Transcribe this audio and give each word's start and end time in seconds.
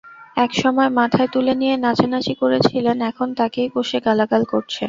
একসময় 0.37 0.91
মাথায় 0.99 1.29
তুলে 1.33 1.53
নিয়ে 1.55 1.75
নাচানাচি 1.77 2.33
করেছিলেন, 2.41 2.97
এখন 3.09 3.27
তাঁকেই 3.39 3.69
কষে 3.75 3.97
গালাগাল 4.05 4.43
করছেন। 4.51 4.79